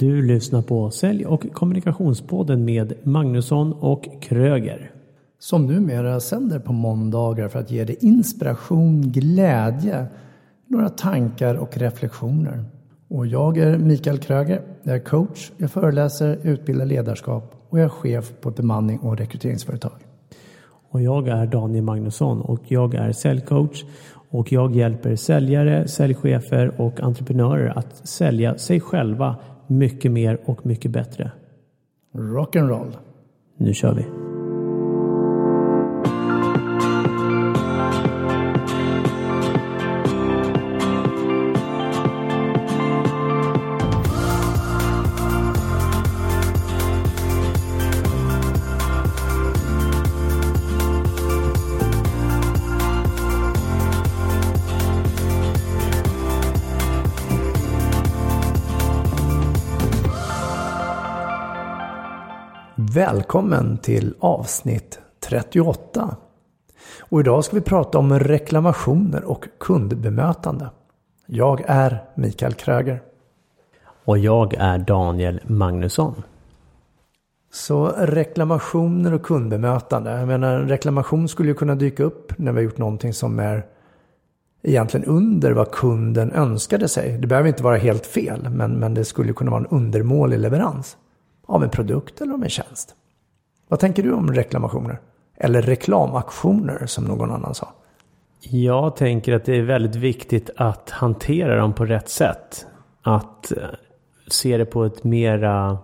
Du 0.00 0.22
lyssnar 0.22 0.62
på 0.62 0.90
Sälj 0.90 1.26
och 1.26 1.52
kommunikationspodden 1.52 2.64
med 2.64 2.94
Magnusson 3.02 3.72
och 3.72 4.08
Kröger. 4.22 4.90
Som 5.38 5.66
numera 5.66 6.20
sänder 6.20 6.58
på 6.58 6.72
måndagar 6.72 7.48
för 7.48 7.58
att 7.58 7.70
ge 7.70 7.84
dig 7.84 7.96
inspiration, 8.00 9.02
glädje, 9.02 10.06
några 10.66 10.88
tankar 10.88 11.54
och 11.54 11.76
reflektioner. 11.76 12.64
Och 13.08 13.26
jag 13.26 13.58
är 13.58 13.78
Mikael 13.78 14.18
Kröger. 14.18 14.62
Jag 14.82 14.94
är 14.94 15.00
coach, 15.00 15.50
jag 15.56 15.70
föreläser, 15.70 16.38
utbildar 16.42 16.86
ledarskap 16.86 17.54
och 17.68 17.78
jag 17.78 17.84
är 17.84 17.88
chef 17.88 18.32
på 18.40 18.48
ett 18.48 18.56
bemanning 18.56 18.98
och 18.98 19.18
rekryteringsföretag. 19.18 19.98
Och 20.90 21.02
jag 21.02 21.28
är 21.28 21.46
Daniel 21.46 21.84
Magnusson 21.84 22.40
och 22.40 22.60
jag 22.68 22.94
är 22.94 23.12
säljcoach 23.12 23.84
och 24.30 24.52
jag 24.52 24.76
hjälper 24.76 25.16
säljare, 25.16 25.88
säljchefer 25.88 26.80
och 26.80 27.00
entreprenörer 27.00 27.78
att 27.78 28.08
sälja 28.08 28.58
sig 28.58 28.80
själva 28.80 29.36
mycket 29.70 30.12
mer 30.12 30.40
och 30.44 30.66
mycket 30.66 30.90
bättre. 30.90 31.32
Rock'n'roll. 32.12 32.96
Nu 33.56 33.74
kör 33.74 33.94
vi! 33.94 34.29
Välkommen 63.12 63.78
till 63.78 64.14
avsnitt 64.18 64.98
38. 65.20 66.16
Och 67.00 67.20
idag 67.20 67.44
ska 67.44 67.56
vi 67.56 67.62
prata 67.62 67.98
om 67.98 68.18
reklamationer 68.18 69.24
och 69.24 69.48
kundbemötande. 69.58 70.70
Jag 71.26 71.62
är 71.66 72.04
Mikael 72.14 72.54
Kröger. 72.54 73.02
Och 74.04 74.18
jag 74.18 74.54
är 74.54 74.78
Daniel 74.78 75.40
Magnusson. 75.46 76.22
Så 77.52 77.86
reklamationer 77.98 79.14
och 79.14 79.22
kundbemötande. 79.22 80.10
Jag 80.10 80.28
menar, 80.28 80.54
en 80.54 80.68
reklamation 80.68 81.28
skulle 81.28 81.48
ju 81.48 81.54
kunna 81.54 81.74
dyka 81.74 82.02
upp 82.02 82.38
när 82.38 82.52
vi 82.52 82.58
har 82.58 82.64
gjort 82.64 82.78
någonting 82.78 83.14
som 83.14 83.38
är 83.38 83.66
egentligen 84.62 85.06
under 85.06 85.52
vad 85.52 85.70
kunden 85.70 86.32
önskade 86.32 86.88
sig. 86.88 87.18
Det 87.18 87.26
behöver 87.26 87.48
inte 87.48 87.62
vara 87.62 87.76
helt 87.76 88.06
fel, 88.06 88.48
men, 88.50 88.72
men 88.72 88.94
det 88.94 89.04
skulle 89.04 89.32
kunna 89.32 89.50
vara 89.50 89.60
en 89.60 89.66
undermålig 89.66 90.38
leverans 90.38 90.96
av 91.46 91.64
en 91.64 91.70
produkt 91.70 92.20
eller 92.20 92.34
om 92.34 92.42
en 92.42 92.48
tjänst. 92.48 92.96
Vad 93.70 93.80
tänker 93.80 94.02
du 94.02 94.12
om 94.12 94.32
reklamationer? 94.32 95.00
Eller 95.36 95.62
reklamaktioner 95.62 96.86
som 96.86 97.04
någon 97.04 97.30
annan 97.30 97.54
sa. 97.54 97.68
Jag 98.40 98.96
tänker 98.96 99.32
att 99.32 99.44
det 99.44 99.56
är 99.56 99.62
väldigt 99.62 99.94
viktigt 99.94 100.50
att 100.56 100.90
hantera 100.90 101.56
dem 101.56 101.72
på 101.72 101.84
rätt 101.84 102.08
sätt. 102.08 102.66
Att 103.02 103.52
eh, 103.52 103.58
se 104.26 104.56
det 104.56 104.64
på 104.64 104.84
ett 104.84 105.04
mera 105.04 105.78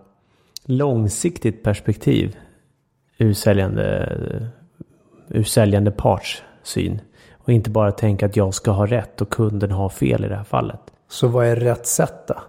långsiktigt 0.65 1.63
perspektiv 1.63 2.37
ur 3.19 3.33
säljande, 3.33 4.19
ur 5.29 5.45
säljande 5.45 5.91
parts 5.91 6.43
syn. 6.63 7.01
Och 7.33 7.53
inte 7.53 7.71
bara 7.71 7.93
tänka 7.93 8.27
att 8.27 8.37
jag 8.37 8.55
ska 8.55 8.71
ha 8.71 8.87
rätt 8.87 9.21
och 9.21 9.31
kunden 9.31 9.71
har 9.71 9.89
fel 9.89 10.25
i 10.25 10.29
det 10.29 10.37
här 10.37 10.45
fallet. 10.45 10.81
Så 11.09 11.29
vad 11.29 11.47
är 11.47 11.57
rätt 11.57 11.87
sätt 11.87 12.29
då? 12.29 12.41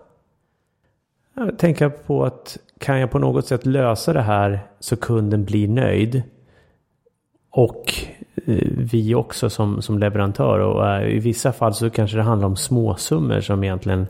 Tänker 1.57 1.89
på 1.89 2.25
att 2.25 2.57
kan 2.79 2.99
jag 2.99 3.11
på 3.11 3.19
något 3.19 3.47
sätt 3.47 3.65
lösa 3.65 4.13
det 4.13 4.21
här 4.21 4.59
så 4.79 4.95
kunden 4.95 5.45
blir 5.45 5.67
nöjd 5.67 6.23
och 7.51 7.93
eh, 8.45 8.67
vi 8.77 9.15
också 9.15 9.49
som, 9.49 9.81
som 9.81 9.99
leverantör 9.99 10.59
och 10.59 10.89
äh, 10.89 11.07
i 11.07 11.19
vissa 11.19 11.51
fall 11.51 11.73
så 11.73 11.89
kanske 11.89 12.17
det 12.17 12.23
handlar 12.23 12.47
om 12.47 12.55
småsummor 12.55 13.41
som 13.41 13.63
egentligen 13.63 14.07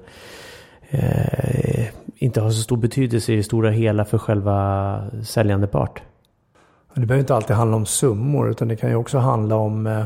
eh, 0.89 1.87
inte 2.15 2.41
har 2.41 2.49
så 2.49 2.61
stor 2.61 2.77
betydelse 2.77 3.33
i 3.33 3.35
det 3.35 3.43
stora 3.43 3.69
hela 3.69 4.05
för 4.05 4.17
själva 4.17 5.01
säljande 5.23 5.67
part. 5.67 6.01
Det 6.93 7.05
behöver 7.05 7.19
inte 7.19 7.35
alltid 7.35 7.55
handla 7.55 7.77
om 7.77 7.85
summor 7.85 8.49
utan 8.49 8.67
det 8.67 8.75
kan 8.75 8.89
ju 8.89 8.95
också 8.95 9.17
handla 9.17 9.55
om 9.55 9.87
eh, 9.87 10.03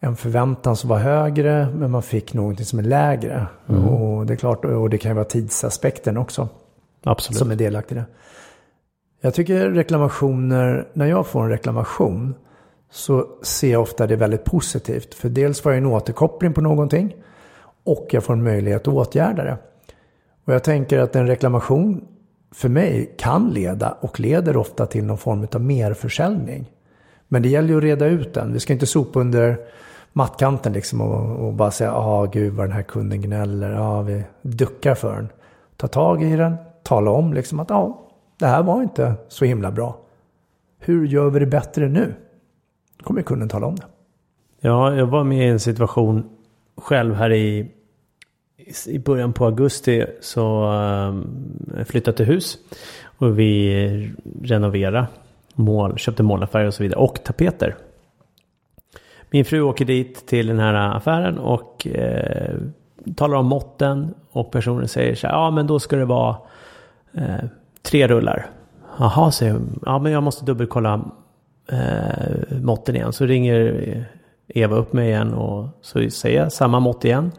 en 0.00 0.16
förväntan 0.16 0.76
som 0.76 0.90
var 0.90 0.98
högre 0.98 1.68
men 1.74 1.90
man 1.90 2.02
fick 2.02 2.34
någonting 2.34 2.66
som 2.66 2.78
är 2.78 2.82
lägre. 2.82 3.46
Mm. 3.68 3.88
Och 3.88 4.26
det 4.26 4.32
är 4.32 4.36
klart, 4.36 4.64
och 4.64 4.90
det 4.90 4.98
kan 4.98 5.10
ju 5.10 5.14
vara 5.14 5.24
tidsaspekten 5.24 6.16
också. 6.16 6.48
Absolut. 7.04 7.38
Som 7.38 7.50
är 7.50 7.56
delaktig 7.56 7.96
i 7.96 7.98
det. 7.98 8.04
Jag 9.20 9.34
tycker 9.34 9.70
reklamationer, 9.70 10.88
när 10.92 11.06
jag 11.06 11.26
får 11.26 11.42
en 11.42 11.50
reklamation 11.50 12.34
så 12.90 13.26
ser 13.42 13.72
jag 13.72 13.82
ofta 13.82 14.06
det 14.06 14.16
väldigt 14.16 14.44
positivt. 14.44 15.14
För 15.14 15.28
dels 15.28 15.60
får 15.60 15.72
jag 15.72 15.78
en 15.78 15.86
återkoppling 15.86 16.52
på 16.52 16.60
någonting 16.60 17.16
och 17.84 18.06
jag 18.10 18.24
får 18.24 18.32
en 18.34 18.42
möjlighet 18.42 18.88
att 18.88 18.94
åtgärda 18.94 19.44
det. 19.44 19.58
Och 20.44 20.54
jag 20.54 20.64
tänker 20.64 20.98
att 20.98 21.16
en 21.16 21.26
reklamation 21.26 22.04
för 22.54 22.68
mig 22.68 23.14
kan 23.18 23.50
leda 23.50 23.96
och 24.00 24.20
leder 24.20 24.56
ofta 24.56 24.86
till 24.86 25.04
någon 25.04 25.18
form 25.18 25.46
av 25.52 25.60
merförsäljning. 25.60 26.70
Men 27.28 27.42
det 27.42 27.48
gäller 27.48 27.68
ju 27.68 27.76
att 27.76 27.82
reda 27.82 28.06
ut 28.06 28.34
den. 28.34 28.52
Vi 28.52 28.60
ska 28.60 28.72
inte 28.72 28.86
sopa 28.86 29.20
under 29.20 29.58
mattkanten 30.12 30.72
liksom 30.72 31.00
och, 31.00 31.46
och 31.46 31.52
bara 31.54 31.70
säga, 31.70 31.90
ja 31.90 31.96
ah, 31.96 32.24
gud 32.24 32.52
vad 32.52 32.66
den 32.66 32.72
här 32.72 32.82
kunden 32.82 33.22
gnäller, 33.22 33.72
ja 33.72 33.80
ah, 33.80 34.02
vi 34.02 34.22
duckar 34.42 34.94
för 34.94 35.16
den. 35.16 35.28
Ta 35.76 35.88
tag 35.88 36.22
i 36.22 36.36
den, 36.36 36.56
tala 36.90 37.10
om 37.10 37.34
liksom 37.34 37.60
att 37.60 37.70
ja, 37.70 38.00
det 38.38 38.46
här 38.46 38.62
var 38.62 38.82
inte 38.82 39.14
så 39.28 39.44
himla 39.44 39.70
bra. 39.70 39.98
Hur 40.78 41.06
gör 41.06 41.30
vi 41.30 41.40
det 41.40 41.46
bättre 41.46 41.88
nu? 41.88 42.14
Då 42.98 43.04
kommer 43.04 43.22
kunden 43.22 43.48
tala 43.48 43.66
om 43.66 43.76
det. 43.76 43.86
Ja, 44.60 44.94
jag 44.94 45.06
var 45.06 45.24
med 45.24 45.46
i 45.46 45.50
en 45.50 45.60
situation 45.60 46.28
själv 46.76 47.14
här 47.14 47.32
i, 47.32 47.70
i 48.86 48.98
början 48.98 49.32
på 49.32 49.44
augusti. 49.44 50.06
Så 50.20 50.64
um, 50.64 51.26
jag 51.76 51.88
flyttade 51.88 52.16
till 52.16 52.26
hus. 52.26 52.58
Och 53.02 53.38
vi 53.38 54.12
renoverade. 54.42 55.06
Mål, 55.54 55.98
köpte 55.98 56.22
målarfärg 56.22 56.66
och 56.66 56.74
så 56.74 56.82
vidare. 56.82 57.00
Och 57.00 57.24
tapeter. 57.24 57.76
Min 59.30 59.44
fru 59.44 59.60
åker 59.60 59.84
dit 59.84 60.26
till 60.26 60.46
den 60.46 60.58
här 60.58 60.96
affären 60.96 61.38
och 61.38 61.86
eh, 61.86 62.56
talar 63.16 63.36
om 63.36 63.46
måtten. 63.46 64.14
Och 64.30 64.52
personen 64.52 64.88
säger 64.88 65.14
så 65.14 65.26
här, 65.26 65.34
ja 65.34 65.50
men 65.50 65.66
då 65.66 65.78
ska 65.78 65.96
det 65.96 66.04
vara 66.04 66.36
eh, 67.12 67.44
tre 67.82 68.08
rullar. 68.08 68.46
Jaha, 68.98 69.30
säger 69.30 69.52
jag. 69.52 69.62
Ja, 69.86 69.98
men 69.98 70.12
jag 70.12 70.22
måste 70.22 70.44
dubbelkolla 70.44 71.00
eh, 71.72 72.58
måtten 72.62 72.96
igen. 72.96 73.12
Så 73.12 73.26
ringer 73.26 74.06
Eva 74.48 74.76
upp 74.76 74.92
mig 74.92 75.08
igen 75.08 75.34
och 75.34 75.68
så 75.80 76.10
säger 76.10 76.42
jag 76.42 76.52
samma 76.52 76.80
mått 76.80 77.04
igen. 77.04 77.32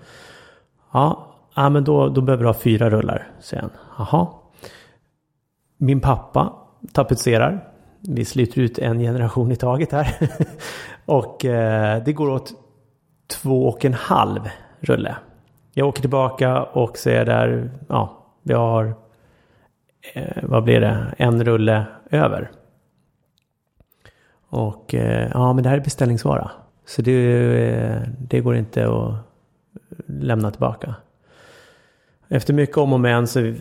Ja, 0.94 1.28
ja 1.56 1.70
men 1.70 1.84
då, 1.84 2.10
då 2.10 2.22
behöver 2.22 2.44
du 2.44 2.50
ha 2.50 2.54
fyra 2.54 2.90
rullar, 2.90 3.28
säger 3.40 3.62
han. 3.62 3.72
Jaha. 3.98 4.28
Min 5.78 6.00
pappa 6.00 6.54
tapetserar. 6.94 7.68
Vi 8.00 8.26
sliter 8.26 8.62
ut 8.62 8.80
en 8.80 9.00
generation 9.00 9.52
i 9.52 9.56
taget 9.56 9.92
här. 9.92 10.16
och 11.06 11.46
eh, 11.46 12.04
det 12.04 12.14
går 12.14 12.30
åt 12.30 12.54
två 13.28 13.68
och 13.68 13.86
en 13.86 13.94
halv 13.94 14.50
rulle. 14.80 15.16
Jag 15.74 15.88
åker 15.88 16.02
tillbaka 16.02 16.64
och 16.64 16.98
säger 16.98 17.26
där, 17.26 17.72
ja, 17.88 18.28
vi 18.44 18.54
har 18.54 18.94
eh, 20.14 20.44
vad 20.44 20.64
blir 20.64 20.82
det, 20.82 21.14
en 21.18 21.44
rulle 21.44 21.86
över. 22.10 22.52
Och 24.50 24.96
eh, 24.96 25.30
ja, 25.34 25.54
men 25.54 25.64
det 25.64 25.70
här 25.70 25.78
är 25.78 25.84
beställningsvara. 25.84 26.52
Så 26.86 27.02
det, 27.02 27.14
eh, 27.70 28.02
det 28.20 28.40
går 28.40 28.56
inte 28.56 28.88
att 28.90 29.14
lämna 30.08 30.52
tillbaka. 30.52 30.96
Efter 32.28 32.54
mycket 32.54 32.78
om 32.78 32.94
och 32.94 33.00
men 33.00 33.28
så, 33.28 33.54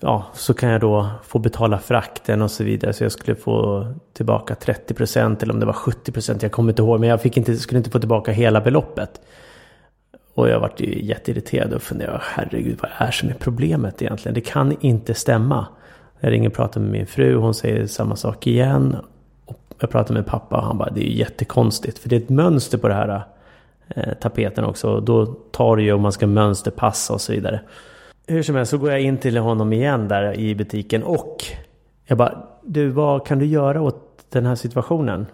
ja, 0.00 0.26
så 0.34 0.54
kan 0.54 0.68
jag 0.68 0.80
då 0.80 1.10
få 1.22 1.38
betala 1.38 1.78
frakten 1.78 2.42
och 2.42 2.50
så 2.50 2.64
vidare. 2.64 2.92
Så 2.92 3.04
jag 3.04 3.12
skulle 3.12 3.34
få 3.34 3.86
tillbaka 4.12 4.54
30 4.54 4.94
procent 4.94 5.42
eller 5.42 5.54
om 5.54 5.60
det 5.60 5.66
var 5.66 5.72
70 5.72 6.12
procent. 6.12 6.42
Jag 6.42 6.52
kommer 6.52 6.72
inte 6.72 6.82
ihåg. 6.82 7.00
Men 7.00 7.08
jag 7.08 7.20
fick 7.20 7.36
inte, 7.36 7.56
skulle 7.56 7.78
inte 7.78 7.90
få 7.90 7.98
tillbaka 7.98 8.32
hela 8.32 8.60
beloppet. 8.60 9.20
Och 10.34 10.48
jag 10.48 10.60
vart 10.60 10.80
ju 10.80 11.04
jätteirriterad 11.04 11.72
och 11.72 11.82
funderade, 11.82 12.20
herregud 12.22 12.78
vad 12.82 12.90
är 12.96 13.10
som 13.10 13.28
är 13.28 13.34
problemet 13.34 14.02
egentligen? 14.02 14.34
Det 14.34 14.40
kan 14.40 14.76
inte 14.80 15.14
stämma. 15.14 15.66
Jag 16.20 16.32
ringer 16.32 16.48
och 16.48 16.54
pratar 16.54 16.80
med 16.80 16.90
min 16.90 17.06
fru, 17.06 17.34
hon 17.36 17.54
säger 17.54 17.86
samma 17.86 18.16
sak 18.16 18.46
igen. 18.46 18.96
Och 19.46 19.58
jag 19.78 19.90
pratar 19.90 20.14
med 20.14 20.26
pappa 20.26 20.56
och 20.56 20.62
han 20.62 20.78
bara, 20.78 20.90
det 20.90 21.00
är 21.00 21.08
ju 21.08 21.16
jättekonstigt. 21.16 21.98
För 21.98 22.08
det 22.08 22.16
är 22.16 22.20
ett 22.20 22.28
mönster 22.28 22.78
på 22.78 22.88
det 22.88 22.94
här 22.94 23.22
eh, 23.88 24.12
tapeten 24.20 24.64
också. 24.64 24.90
Och 24.90 25.02
Då 25.02 25.26
tar 25.26 25.76
det 25.76 25.82
ju 25.82 25.92
om 25.92 26.02
man 26.02 26.12
ska 26.12 26.26
mönsterpassa 26.26 27.14
och 27.14 27.20
så 27.20 27.32
vidare. 27.32 27.60
Hur 28.26 28.42
som 28.42 28.56
helst 28.56 28.70
så 28.70 28.78
går 28.78 28.90
jag 28.90 29.00
in 29.00 29.18
till 29.18 29.36
honom 29.36 29.72
igen 29.72 30.08
där 30.08 30.38
i 30.38 30.54
butiken 30.54 31.02
och 31.02 31.44
jag 32.06 32.18
bara, 32.18 32.42
du 32.62 32.88
vad 32.88 33.26
kan 33.26 33.38
du 33.38 33.46
göra 33.46 33.80
åt 33.80 34.24
den 34.30 34.46
här 34.46 34.54
situationen? 34.54 35.26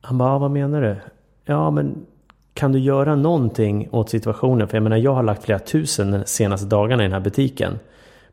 Han 0.00 0.18
bara, 0.18 0.38
vad 0.38 0.50
menar 0.50 0.82
du? 0.82 0.96
Ja 1.44 1.70
men 1.70 2.06
kan 2.54 2.72
du 2.72 2.78
göra 2.78 3.14
någonting 3.14 3.88
åt 3.90 4.10
situationen? 4.10 4.68
För 4.68 4.76
jag 4.76 4.82
menar, 4.82 4.96
jag 4.96 5.14
har 5.14 5.22
lagt 5.22 5.44
flera 5.44 5.58
tusen 5.58 6.10
de 6.10 6.24
senaste 6.26 6.66
dagarna 6.66 7.02
i 7.02 7.06
den 7.06 7.12
här 7.12 7.20
butiken. 7.20 7.78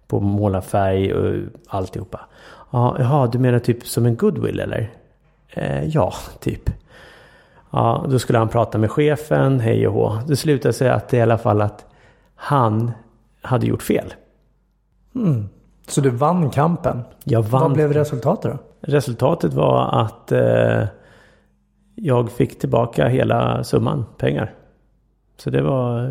på 0.07 0.19
målarfärg 0.19 1.13
och 1.13 1.35
alltihopa. 1.67 2.19
Ja, 2.71 2.95
jaha, 2.99 3.27
du 3.27 3.39
menar 3.39 3.59
typ 3.59 3.87
som 3.87 4.05
en 4.05 4.15
goodwill 4.15 4.59
eller? 4.59 4.91
Eh, 5.49 5.83
ja, 5.83 6.13
typ. 6.39 6.69
Ja, 7.71 8.05
då 8.09 8.19
skulle 8.19 8.39
han 8.39 8.49
prata 8.49 8.77
med 8.77 8.91
chefen, 8.91 9.59
hej 9.59 9.87
och 9.87 9.93
hå. 9.93 10.19
Det 10.27 10.35
slutade 10.35 10.73
sig 10.73 10.89
att 10.89 11.13
i 11.13 11.21
alla 11.21 11.37
fall 11.37 11.61
att 11.61 11.85
han 12.35 12.91
hade 13.41 13.65
gjort 13.65 13.83
fel. 13.83 14.13
Mm. 15.15 15.49
Så 15.87 16.01
du 16.01 16.09
vann 16.09 16.49
kampen? 16.49 17.01
Jag 17.23 17.43
vann. 17.43 17.61
Vad 17.61 17.73
blev 17.73 17.93
resultatet 17.93 18.51
då? 18.51 18.57
Resultatet 18.81 19.53
var 19.53 20.01
att 20.01 20.31
eh, 20.31 20.83
jag 22.01 22.31
fick 22.31 22.59
tillbaka 22.59 23.07
hela 23.07 23.63
summan 23.63 24.05
pengar. 24.17 24.53
Så 25.38 25.49
det 25.49 25.61
var, 25.61 26.09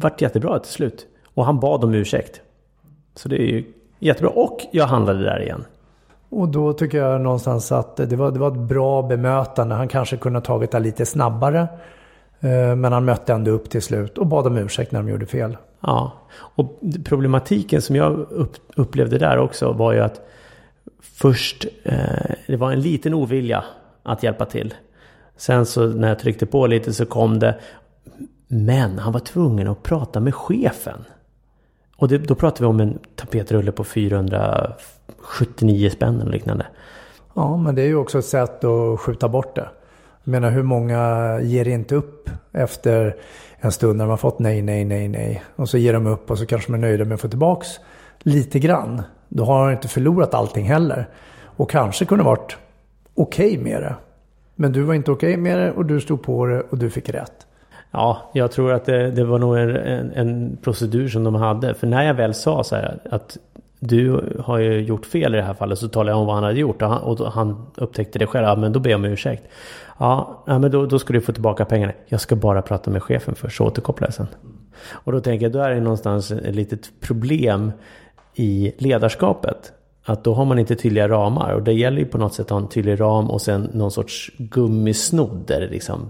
vart 0.00 0.20
jättebra 0.20 0.58
till 0.58 0.72
slut. 0.72 1.06
Och 1.34 1.44
han 1.44 1.60
bad 1.60 1.84
om 1.84 1.94
ursäkt. 1.94 2.40
Så 3.14 3.28
det 3.28 3.36
är 3.36 3.46
ju 3.46 3.64
jättebra. 3.98 4.30
Och 4.30 4.60
jag 4.70 4.86
handlade 4.86 5.22
där 5.22 5.42
igen. 5.42 5.64
Och 6.28 6.48
då 6.48 6.72
tycker 6.72 6.98
jag 6.98 7.20
någonstans 7.20 7.72
att 7.72 7.96
det 7.96 8.16
var, 8.16 8.30
det 8.30 8.38
var 8.38 8.48
ett 8.48 8.68
bra 8.68 9.02
bemötande. 9.02 9.74
Han 9.74 9.88
kanske 9.88 10.16
kunde 10.16 10.38
ha 10.38 10.44
tagit 10.44 10.70
det 10.70 10.78
lite 10.78 11.06
snabbare. 11.06 11.68
Eh, 12.40 12.76
men 12.76 12.92
han 12.92 13.04
mötte 13.04 13.32
ändå 13.32 13.50
upp 13.50 13.70
till 13.70 13.82
slut 13.82 14.18
och 14.18 14.26
bad 14.26 14.46
om 14.46 14.58
ursäkt 14.58 14.92
när 14.92 15.02
de 15.02 15.08
gjorde 15.08 15.26
fel. 15.26 15.56
Ja, 15.80 16.12
och 16.32 16.80
problematiken 17.04 17.82
som 17.82 17.96
jag 17.96 18.26
upplevde 18.76 19.18
där 19.18 19.38
också 19.38 19.72
var 19.72 19.92
ju 19.92 20.00
att 20.00 20.20
först, 21.00 21.66
eh, 21.84 22.34
det 22.46 22.56
var 22.56 22.72
en 22.72 22.80
liten 22.80 23.14
ovilja 23.14 23.64
att 24.02 24.22
hjälpa 24.22 24.44
till. 24.44 24.74
Sen 25.36 25.66
så 25.66 25.86
när 25.86 26.08
jag 26.08 26.18
tryckte 26.18 26.46
på 26.46 26.66
lite 26.66 26.92
så 26.92 27.06
kom 27.06 27.38
det. 27.38 27.58
Men 28.48 28.98
han 28.98 29.12
var 29.12 29.20
tvungen 29.20 29.68
att 29.68 29.82
prata 29.82 30.20
med 30.20 30.34
chefen. 30.34 31.04
Och 31.96 32.08
det, 32.08 32.18
då 32.18 32.34
pratade 32.34 32.62
vi 32.62 32.66
om 32.66 32.80
en 32.80 32.98
tapetrulle 33.14 33.72
på 33.72 33.84
479 33.84 35.90
spänn 35.90 36.20
eller 36.20 36.32
liknande. 36.32 36.66
Ja, 37.34 37.56
men 37.56 37.74
det 37.74 37.82
är 37.82 37.86
ju 37.86 37.96
också 37.96 38.18
ett 38.18 38.24
sätt 38.24 38.64
att 38.64 39.00
skjuta 39.00 39.28
bort 39.28 39.56
det. 39.56 39.68
Jag 40.24 40.30
menar 40.30 40.50
hur 40.50 40.62
många 40.62 41.40
ger 41.40 41.68
inte 41.68 41.94
upp 41.94 42.30
efter 42.52 43.16
en 43.58 43.72
stund 43.72 43.96
när 43.96 44.04
de 44.04 44.10
har 44.10 44.16
fått 44.16 44.38
nej, 44.38 44.62
nej, 44.62 44.84
nej, 44.84 45.08
nej. 45.08 45.42
Och 45.56 45.68
så 45.68 45.78
ger 45.78 45.92
de 45.92 46.06
upp 46.06 46.30
och 46.30 46.38
så 46.38 46.46
kanske 46.46 46.72
de 46.72 46.74
är 46.74 46.78
nöjda 46.78 47.04
med 47.04 47.14
att 47.14 47.20
få 47.20 47.28
tillbaks 47.28 47.68
lite 48.18 48.58
grann. 48.58 49.02
Då 49.28 49.44
har 49.44 49.66
de 49.66 49.72
inte 49.72 49.88
förlorat 49.88 50.34
allting 50.34 50.66
heller. 50.66 51.08
Och 51.42 51.70
kanske 51.70 52.04
kunde 52.04 52.24
varit 52.24 52.56
okej 53.14 53.50
okay 53.50 53.62
med 53.62 53.82
det. 53.82 53.94
Men 54.56 54.72
du 54.72 54.82
var 54.82 54.94
inte 54.94 55.10
okej 55.10 55.30
okay 55.30 55.42
med 55.42 55.58
det 55.58 55.72
och 55.72 55.86
du 55.86 56.00
stod 56.00 56.22
på 56.22 56.46
det 56.46 56.60
och 56.60 56.78
du 56.78 56.90
fick 56.90 57.08
rätt. 57.08 57.46
Ja, 57.90 58.30
jag 58.32 58.52
tror 58.52 58.72
att 58.72 58.84
det, 58.84 59.10
det 59.10 59.24
var 59.24 59.38
nog 59.38 59.56
en, 59.56 59.76
en, 59.76 60.12
en, 60.12 60.58
procedur 60.62 61.08
som 61.08 61.24
de 61.24 61.34
hade. 61.34 61.74
För 61.74 61.86
när 61.86 62.02
jag 62.02 62.14
väl 62.14 62.34
sa 62.34 62.64
så 62.64 62.76
här 62.76 62.98
att 63.10 63.38
du 63.80 64.20
har 64.40 64.58
ju 64.58 64.80
gjort 64.80 65.06
fel 65.06 65.34
i 65.34 65.36
det 65.36 65.42
här 65.42 65.54
fallet 65.54 65.78
så 65.78 65.88
talade 65.88 66.10
jag 66.10 66.20
om 66.20 66.26
vad 66.26 66.34
han 66.34 66.44
hade 66.44 66.60
gjort 66.60 66.82
och 66.82 66.88
han, 66.88 67.02
och 67.02 67.32
han 67.32 67.66
upptäckte 67.74 68.18
det 68.18 68.26
själv. 68.26 68.46
Ja, 68.46 68.56
men 68.56 68.72
då 68.72 68.80
ber 68.80 68.90
jag 68.90 68.98
om 68.98 69.04
ursäkt. 69.04 69.42
Ja, 69.98 70.44
men 70.46 70.70
då, 70.70 70.86
då 70.86 70.98
ska 70.98 71.12
du 71.12 71.20
få 71.20 71.32
tillbaka 71.32 71.64
pengarna. 71.64 71.92
Jag 72.06 72.20
ska 72.20 72.36
bara 72.36 72.62
prata 72.62 72.90
med 72.90 73.02
chefen 73.02 73.34
först 73.34 73.56
så 73.56 73.64
återkopplar 73.64 74.08
jag 74.08 74.14
sen. 74.14 74.26
Och 74.90 75.12
då 75.12 75.20
tänker 75.20 75.46
jag, 75.46 75.52
då 75.52 75.58
är 75.58 75.70
det 75.70 75.80
någonstans 75.80 76.30
ett 76.30 76.54
litet 76.54 77.00
problem 77.00 77.72
i 78.34 78.72
ledarskapet. 78.78 79.72
Att 80.08 80.24
då 80.24 80.34
har 80.34 80.44
man 80.44 80.58
inte 80.58 80.76
tydliga 80.76 81.08
ramar 81.08 81.52
och 81.52 81.62
det 81.62 81.72
gäller 81.72 81.98
ju 81.98 82.06
på 82.06 82.18
något 82.18 82.34
sätt 82.34 82.46
att 82.46 82.50
ha 82.50 82.58
en 82.58 82.68
tydlig 82.68 83.00
ram 83.00 83.30
och 83.30 83.42
sen 83.42 83.70
någon 83.72 83.90
sorts 83.90 84.32
gummisnodd 84.38 85.44
där 85.46 85.60
det 85.60 85.68
liksom 85.68 86.08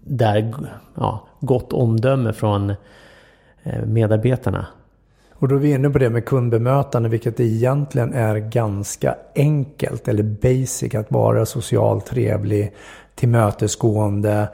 där 0.00 0.54
ja, 0.94 1.28
gott 1.40 1.72
omdöme 1.72 2.32
från 2.32 2.70
eh, 3.62 3.86
medarbetarna. 3.86 4.66
Och 5.32 5.48
då 5.48 5.54
är 5.54 5.58
vi 5.58 5.70
inne 5.70 5.90
på 5.90 5.98
det 5.98 6.10
med 6.10 6.24
kundbemötande, 6.24 7.08
vilket 7.08 7.40
egentligen 7.40 8.12
är 8.12 8.36
ganska 8.36 9.16
enkelt 9.34 10.08
eller 10.08 10.22
basic 10.22 10.94
att 10.94 11.10
vara 11.10 11.46
socialt 11.46 12.06
trevlig, 12.06 12.74
tillmötesgående 13.14 14.48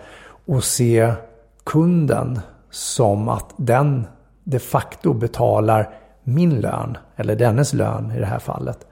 och 0.46 0.64
se 0.64 1.12
kunden 1.64 2.40
som 2.70 3.28
att 3.28 3.54
den 3.56 4.06
de 4.44 4.58
facto 4.58 5.12
betalar 5.14 5.94
min 6.34 6.60
lön, 6.60 6.96
eller 7.16 7.36
dennes 7.36 7.72
lön 7.72 8.12
i 8.16 8.20
det 8.20 8.26
här 8.26 8.38
fallet. 8.38 8.86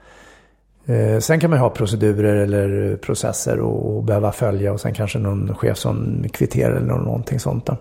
Eh, 0.85 1.19
sen 1.19 1.39
kan 1.39 1.49
man 1.49 1.59
ha 1.59 1.69
procedurer 1.69 2.35
eller 2.35 2.97
processer 2.97 3.59
och, 3.59 3.95
och 3.95 4.03
behöva 4.03 4.31
följa 4.31 4.73
och 4.73 4.81
sen 4.81 4.93
kanske 4.93 5.19
någon 5.19 5.55
chef 5.55 5.77
som 5.77 6.25
kvitterar 6.33 6.75
eller 6.75 6.87
någonting 6.87 7.39
sånt. 7.39 7.65
Där. 7.65 7.77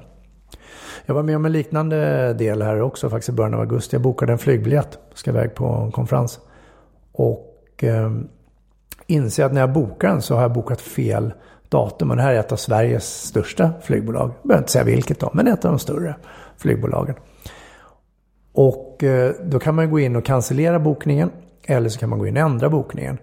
Jag 1.06 1.14
var 1.14 1.22
med 1.22 1.37
om 1.37 1.44
en 1.44 1.52
liknande 1.52 2.32
del 2.34 2.62
här 2.62 2.81
också 2.81 3.10
faktiskt 3.10 3.28
i 3.28 3.32
början 3.32 3.55
av 3.55 3.60
augusti. 3.60 3.96
Jag 3.96 4.02
bokade 4.02 4.32
en 4.32 4.38
flygbiljett, 4.38 4.99
ska 5.14 5.31
iväg 5.31 5.55
på 5.55 5.66
en 5.66 5.93
konferens. 5.93 6.40
Och 7.12 7.84
eh, 7.84 8.10
inser 9.06 9.44
att 9.44 9.52
när 9.52 9.60
jag 9.60 9.72
bokar 9.72 10.08
den 10.08 10.22
så 10.22 10.34
har 10.34 10.43
jag 10.43 10.52
bokat 10.52 10.81
fel 10.81 11.32
datum. 11.69 12.10
Och 12.10 12.16
det 12.16 12.22
här 12.22 12.34
är 12.34 12.40
ett 12.40 12.52
av 12.52 12.56
Sveriges 12.56 13.22
största 13.22 13.72
flygbolag. 13.82 14.31
Jag 14.40 14.49
behöver 14.49 14.62
inte 14.62 14.72
säga 14.72 14.84
vilket 14.84 15.20
då, 15.20 15.31
men 15.34 15.46
ett 15.46 15.64
av 15.64 15.70
de 15.70 15.78
större 15.78 16.16
flygbolagen. 16.56 17.14
Och 18.52 18.88
och 18.98 19.04
eh, 19.04 19.32
då 19.44 19.58
kan 19.58 19.74
man 19.74 19.90
gå 19.90 20.00
in 20.00 20.16
och 20.16 20.24
cancellera 20.24 20.78
bokningen. 20.78 21.30
Eller 21.64 21.88
så 21.88 21.98
kan 21.98 22.08
man 22.08 22.18
gå 22.18 22.26
in 22.26 22.36
och 22.36 22.42
ändra 22.42 22.68
bokningen. 22.68 23.18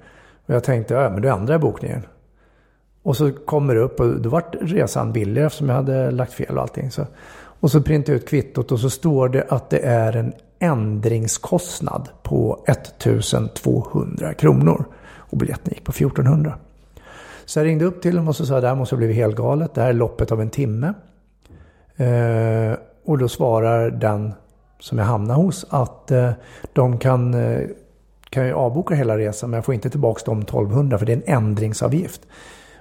Och 0.46 0.54
jag 0.54 0.64
tänkte, 0.64 0.94
ja 0.94 1.10
men 1.10 1.22
då 1.22 1.30
ändrar 1.30 1.54
jag 1.54 1.62
bokningen. 1.62 2.02
Och 3.04 3.18
så 3.18 3.32
kommer 3.32 3.76
det 3.76 3.82
upp 3.82 4.00
och 4.00 4.22
då 4.22 4.30
vart 4.30 4.56
resan 4.62 5.14
billigare 5.14 5.48
eftersom 5.48 5.70
jag 5.70 5.76
hade 5.76 6.12
lagt 6.12 6.34
fel 6.34 6.56
och 6.58 6.62
allting. 6.62 6.92
Så, 6.92 7.06
och 7.60 7.72
så 7.72 7.82
printar 7.82 8.14
jag 8.14 8.18
ut 8.18 8.30
kvittot 8.30 8.72
och 8.72 8.80
så 8.80 8.90
står 8.90 9.30
det 9.30 9.46
att 9.50 9.70
det 9.70 9.80
är 9.80 10.16
en 10.16 10.34
ändringskostnad 10.60 12.10
på 12.24 12.64
1200 12.68 14.34
kronor. 14.34 14.86
Och 15.18 15.38
biljetten 15.38 15.74
gick 15.74 15.84
på 15.84 15.92
1400. 15.92 16.54
Så 17.46 17.60
jag 17.60 17.66
ringde 17.66 17.86
upp 17.86 18.02
till 18.02 18.16
dem 18.16 18.28
och 18.28 18.36
så 18.36 18.46
sa 18.46 18.62
det 18.62 18.68
här 18.68 18.76
måste 18.76 18.96
ha 18.96 18.98
blivit 18.98 19.16
helt 19.16 19.36
galet. 19.36 19.74
Det 19.74 19.82
här 19.82 19.90
är 19.90 19.94
loppet 19.94 20.32
av 20.32 20.42
en 20.42 20.50
timme. 20.50 20.94
Eh, 21.96 22.78
och 23.06 23.18
då 23.18 23.28
svarar 23.28 23.92
den 23.92 24.34
som 24.80 24.98
jag 24.98 25.06
hamnar 25.06 25.36
hos 25.36 25.66
att 25.70 26.12
eh, 26.12 26.32
de 26.74 26.98
kan, 26.98 27.34
eh, 27.34 27.68
kan 28.30 28.48
jag 28.48 28.58
avboka 28.58 28.96
hela 28.96 29.18
resan 29.18 29.50
men 29.50 29.58
jag 29.58 29.66
får 29.66 29.74
inte 29.74 29.90
tillbaka 29.90 30.22
de 30.26 30.42
1200 30.42 30.98
för 30.98 31.06
det 31.06 31.12
är 31.12 31.18
en 31.18 31.36
ändringsavgift. 31.44 32.22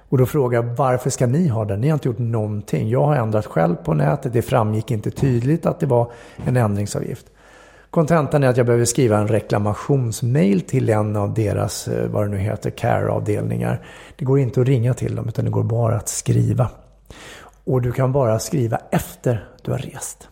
Och 0.09 0.17
då 0.17 0.25
frågar 0.25 0.63
jag 0.63 0.75
varför 0.75 1.09
ska 1.09 1.27
ni 1.27 1.47
ha 1.47 1.65
den? 1.65 1.81
Ni 1.81 1.89
har 1.89 1.93
inte 1.93 2.07
gjort 2.07 2.19
någonting. 2.19 2.89
Jag 2.89 3.05
har 3.05 3.15
ändrat 3.15 3.45
själv 3.45 3.75
på 3.75 3.93
nätet. 3.93 4.33
Det 4.33 4.41
framgick 4.41 4.91
inte 4.91 5.11
tydligt 5.11 5.65
att 5.65 5.79
det 5.79 5.85
var 5.85 6.11
en 6.45 6.57
ändringsavgift. 6.57 7.25
Kontentan 7.89 8.43
är 8.43 8.47
att 8.47 8.57
jag 8.57 8.65
behöver 8.65 8.85
skriva 8.85 9.17
en 9.17 9.27
reklamationsmail 9.27 10.61
till 10.61 10.89
en 10.89 11.15
av 11.15 11.33
deras, 11.33 11.87
eh, 11.87 12.07
vad 12.07 12.25
det 12.25 12.29
nu 12.29 12.37
heter, 12.37 12.69
care-avdelningar. 12.69 13.85
Det 14.15 14.25
går 14.25 14.39
inte 14.39 14.61
att 14.61 14.67
ringa 14.67 14.93
till 14.93 15.15
dem 15.15 15.27
utan 15.27 15.45
det 15.45 15.51
går 15.51 15.63
bara 15.63 15.95
att 15.95 16.09
skriva. 16.09 16.69
Och 17.63 17.81
du 17.81 17.91
kan 17.91 18.11
bara 18.11 18.39
skriva 18.39 18.79
efter 18.91 19.47
du 19.61 19.71
har 19.71 19.77
rest. 19.77 20.29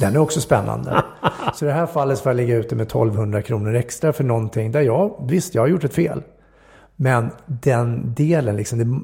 Den 0.00 0.14
är 0.14 0.18
också 0.18 0.40
spännande. 0.40 1.02
Så 1.54 1.64
i 1.64 1.68
det 1.68 1.74
här 1.74 1.86
fallet 1.86 2.20
får 2.20 2.30
jag 2.30 2.36
ligga 2.36 2.56
ute 2.56 2.74
med 2.74 2.86
1200 2.86 3.42
kronor 3.42 3.74
extra 3.74 4.12
för 4.12 4.24
någonting 4.24 4.72
där 4.72 4.80
jag, 4.80 5.26
visst 5.28 5.54
jag 5.54 5.62
har 5.62 5.68
gjort 5.68 5.84
ett 5.84 5.94
fel. 5.94 6.22
Men 6.96 7.30
den 7.46 8.14
delen, 8.14 8.56
liksom, 8.56 8.78
det, 8.78 9.00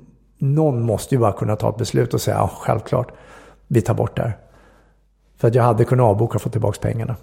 någon 0.46 0.82
måste 0.82 1.14
ju 1.14 1.18
bara 1.18 1.32
kunna 1.32 1.56
ta 1.56 1.70
ett 1.70 1.76
beslut 1.76 2.14
och 2.14 2.20
säga 2.20 2.36
ja, 2.36 2.50
självklart, 2.54 3.12
vi 3.68 3.80
tar 3.80 3.94
bort 3.94 4.16
det 4.16 4.22
här. 4.22 4.36
För 5.36 5.48
att 5.48 5.54
jag 5.54 5.62
hade 5.62 5.84
kunnat 5.84 6.04
avboka 6.04 6.34
och 6.34 6.42
få 6.42 6.48
tillbaka 6.48 6.78
pengarna. 6.80 7.16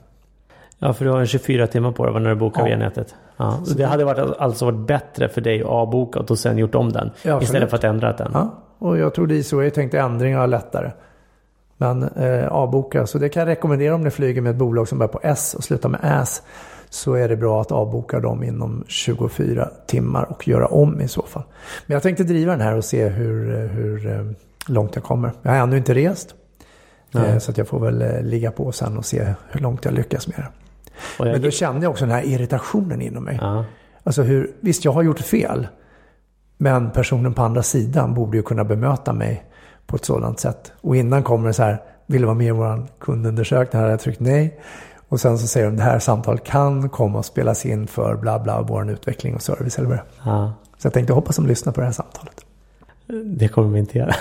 Ja, 0.79 0.93
för 0.93 1.05
du 1.05 1.11
har 1.11 1.19
en 1.19 1.27
24 1.27 1.67
timmar 1.67 1.91
på 1.91 2.05
dig 2.05 2.21
när 2.21 2.29
du 2.29 2.35
bokar 2.35 2.61
ja. 2.61 2.65
via 2.65 2.77
nätet. 2.77 3.15
Ja. 3.37 3.59
Så 3.65 3.73
det 3.73 3.85
hade 3.85 4.05
varit, 4.05 4.37
alltså 4.39 4.65
varit 4.65 4.87
bättre 4.87 5.29
för 5.29 5.41
dig 5.41 5.61
att 5.61 5.67
avboka 5.67 6.19
och 6.19 6.39
sen 6.39 6.57
gjort 6.57 6.75
om 6.75 6.91
den. 6.91 7.11
Ja, 7.23 7.41
istället 7.41 7.69
för 7.69 7.77
att 7.77 7.83
ändra 7.83 8.13
den. 8.13 8.31
Ja, 8.33 8.63
och 8.79 8.97
jag 8.97 9.13
trodde 9.13 9.35
ISO, 9.35 9.63
jag 9.63 9.73
tänkte 9.73 9.99
ändringar 9.99 10.47
lättare. 10.47 10.91
Men 11.83 12.03
eh, 12.03 12.47
avboka, 12.47 13.07
så 13.07 13.17
det 13.17 13.29
kan 13.29 13.39
jag 13.39 13.47
rekommendera 13.47 13.95
om 13.95 14.01
ni 14.01 14.09
flyger 14.09 14.41
med 14.41 14.49
ett 14.49 14.55
bolag 14.55 14.87
som 14.87 14.97
börjar 14.97 15.11
på 15.11 15.19
S 15.23 15.55
och 15.57 15.63
slutar 15.63 15.89
med 15.89 15.99
AS 16.03 16.41
så 16.89 17.13
är 17.13 17.29
det 17.29 17.35
bra 17.35 17.61
att 17.61 17.71
avboka 17.71 18.19
dem 18.19 18.43
inom 18.43 18.83
24 18.87 19.69
timmar 19.87 20.23
och 20.31 20.47
göra 20.47 20.67
om 20.67 21.01
i 21.01 21.07
så 21.07 21.21
fall. 21.21 21.43
Men 21.85 21.93
jag 21.93 22.03
tänkte 22.03 22.23
driva 22.23 22.51
den 22.51 22.61
här 22.61 22.77
och 22.77 22.85
se 22.85 23.07
hur, 23.07 23.67
hur 23.67 24.07
eh, 24.07 24.25
långt 24.67 24.95
jag 24.95 25.03
kommer. 25.03 25.31
Jag 25.41 25.51
har 25.51 25.57
ännu 25.57 25.77
inte 25.77 25.93
rest. 25.93 26.35
Nej. 27.11 27.41
Så 27.41 27.51
att 27.51 27.57
jag 27.57 27.67
får 27.67 27.79
väl 27.79 28.01
eh, 28.01 28.21
ligga 28.21 28.51
på 28.51 28.71
sen 28.71 28.97
och 28.97 29.05
se 29.05 29.33
hur 29.49 29.59
långt 29.59 29.85
jag 29.85 29.93
lyckas 29.93 30.27
med 30.27 30.37
det. 30.37 30.47
Jag... 31.17 31.31
Men 31.31 31.41
då 31.41 31.51
kände 31.51 31.81
jag 31.85 31.91
också 31.91 32.05
den 32.05 32.15
här 32.15 32.25
irritationen 32.25 33.01
inom 33.01 33.23
mig. 33.23 33.37
Ja. 33.41 33.65
Alltså 34.03 34.21
hur, 34.21 34.51
visst 34.59 34.85
jag 34.85 34.91
har 34.91 35.03
gjort 35.03 35.19
fel. 35.19 35.67
Men 36.57 36.91
personen 36.91 37.33
på 37.33 37.41
andra 37.41 37.63
sidan 37.63 38.13
borde 38.13 38.37
ju 38.37 38.43
kunna 38.43 38.63
bemöta 38.63 39.13
mig 39.13 39.43
på 39.87 39.95
ett 39.95 40.05
sådant 40.05 40.39
sätt. 40.39 40.71
Och 40.81 40.95
innan 40.95 41.23
kommer 41.23 41.47
det 41.47 41.53
så 41.53 41.63
här, 41.63 41.81
vill 42.05 42.21
du 42.21 42.25
vara 42.25 42.37
med 42.37 42.47
i 42.47 42.51
vår 42.51 42.87
kundundersökning? 42.99 43.79
Här 43.79 43.83
har 43.83 43.91
jag 43.91 43.99
tryckt 43.99 44.19
nej. 44.19 44.59
Och 45.09 45.19
sen 45.19 45.37
så 45.37 45.47
säger 45.47 45.65
de 45.65 45.75
det 45.75 45.83
här 45.83 45.99
samtalet 45.99 46.43
kan 46.43 46.89
komma 46.89 47.19
att 47.19 47.25
spelas 47.25 47.65
in 47.65 47.87
för 47.87 48.15
bla 48.15 48.39
bla 48.39 48.61
vår 48.61 48.91
utveckling 48.91 49.35
och 49.35 49.41
service 49.41 49.77
eller 49.77 49.89
vad 49.89 49.97
det 49.97 50.03
ja. 50.25 50.53
Så 50.77 50.85
jag 50.85 50.93
tänkte 50.93 51.13
hoppas 51.13 51.35
de 51.35 51.47
lyssnar 51.47 51.73
på 51.73 51.79
det 51.79 51.85
här 51.85 51.93
samtalet. 51.93 52.45
Det 53.25 53.47
kommer 53.47 53.69
vi 53.69 53.79
inte 53.79 53.97
göra. 53.97 54.15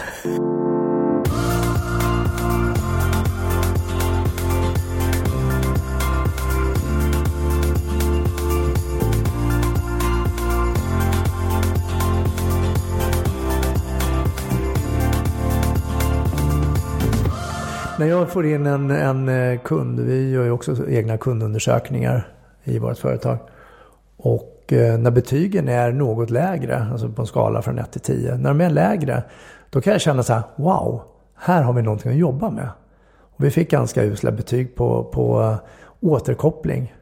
När 18.03 18.09
jag 18.09 18.31
får 18.31 18.47
in 18.47 18.67
en, 18.67 18.91
en 18.91 19.29
eh, 19.29 19.61
kund, 19.61 20.01
vi 20.01 20.31
gör 20.31 20.45
ju 20.45 20.51
också 20.51 20.89
egna 20.89 21.19
kundundersökningar 21.19 22.29
i 22.65 22.79
vårt 22.79 22.99
företag. 22.99 23.39
Och 24.17 24.73
eh, 24.73 24.99
när 24.99 25.11
betygen 25.11 25.69
är 25.69 25.93
något 25.93 26.31
lägre, 26.31 26.87
alltså 26.93 27.09
på 27.09 27.23
en 27.23 27.27
skala 27.27 27.63
från 27.63 27.79
1 27.79 27.93
till 27.93 28.01
10. 28.01 28.35
När 28.37 28.51
de 28.51 28.61
är 28.61 28.71
lägre, 28.71 29.23
då 29.71 29.81
kan 29.81 29.93
jag 29.93 30.01
känna 30.01 30.23
så 30.23 30.33
här, 30.33 30.43
wow, 30.57 31.03
här 31.35 31.63
har 31.63 31.73
vi 31.73 31.83
någonting 31.83 32.13
att 32.13 32.19
jobba 32.19 32.51
med. 32.51 32.69
Och 33.21 33.45
vi 33.45 33.51
fick 33.51 33.71
ganska 33.71 34.05
usla 34.05 34.33
betyg 34.33 34.75
på, 34.75 35.05
på 35.05 35.43
eh, 35.43 35.57
återkoppling, 36.01 36.95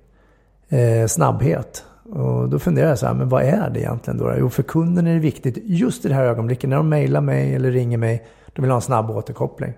eh, 0.69 1.07
snabbhet. 1.07 1.85
Och 2.13 2.49
då 2.49 2.59
funderar 2.59 2.89
jag 2.89 2.99
så 2.99 3.07
här, 3.07 3.15
men 3.15 3.29
vad 3.29 3.43
är 3.43 3.71
det 3.71 3.81
egentligen 3.81 4.19
då? 4.19 4.35
Jo, 4.39 4.51
för 4.51 4.63
kunden 4.63 5.07
är 5.07 5.15
det 5.15 5.21
viktigt 5.21 5.59
just 5.65 6.05
i 6.05 6.09
det 6.09 6.15
här 6.15 6.25
ögonblicket 6.25 6.71
när 6.71 6.77
de 6.77 6.89
mejlar 6.89 7.21
mig 7.21 7.55
eller 7.55 7.71
ringer 7.71 7.99
mig. 7.99 8.27
De 8.55 8.63
vill 8.63 8.71
ha 8.71 8.77
en 8.77 8.83
snabb 8.83 9.11
återkoppling. 9.11 9.75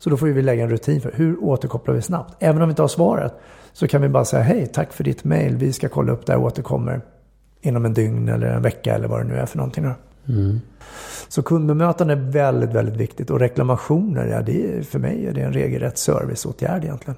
Så 0.00 0.10
då 0.10 0.16
får 0.16 0.26
vi 0.26 0.42
lägga 0.42 0.62
en 0.62 0.70
rutin 0.70 1.00
för 1.00 1.12
hur 1.14 1.44
återkopplar 1.44 1.94
vi 1.94 2.02
snabbt? 2.02 2.36
Även 2.38 2.62
om 2.62 2.68
vi 2.68 2.72
inte 2.72 2.82
har 2.82 2.88
svaret 2.88 3.34
så 3.72 3.88
kan 3.88 4.02
vi 4.02 4.08
bara 4.08 4.24
säga 4.24 4.42
hej, 4.42 4.66
tack 4.66 4.92
för 4.92 5.04
ditt 5.04 5.24
mejl. 5.24 5.56
Vi 5.56 5.72
ska 5.72 5.88
kolla 5.88 6.12
upp 6.12 6.26
det 6.26 6.36
och 6.36 6.44
återkommer 6.44 7.00
inom 7.60 7.84
en 7.84 7.94
dygn 7.94 8.28
eller 8.28 8.46
en 8.46 8.62
vecka 8.62 8.94
eller 8.94 9.08
vad 9.08 9.20
det 9.20 9.24
nu 9.24 9.34
är 9.34 9.46
för 9.46 9.56
någonting. 9.56 9.84
Mm. 10.28 10.60
Så 11.28 11.42
kundbemötande 11.42 12.14
är 12.14 12.30
väldigt, 12.30 12.70
väldigt 12.70 12.96
viktigt. 12.96 13.30
Och 13.30 13.40
reklamationer, 13.40 14.26
ja, 14.26 14.42
det 14.42 14.78
är, 14.78 14.82
för 14.82 14.98
mig 14.98 15.26
är 15.26 15.32
det 15.32 15.40
en 15.40 15.52
regelrätt 15.52 15.98
serviceåtgärd 15.98 16.84
egentligen. 16.84 17.16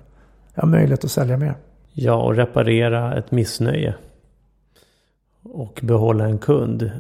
Jag 0.55 0.63
har 0.63 0.69
möjlighet 0.69 1.05
att 1.05 1.11
sälja 1.11 1.37
mer. 1.37 1.55
Ja, 1.93 2.15
och 2.15 2.37
reparera 2.37 3.19
ett 3.19 3.31
missnöje. 3.31 3.95
Och 5.43 5.81
behålla 5.83 6.25
en 6.25 6.39
kund. 6.39 6.91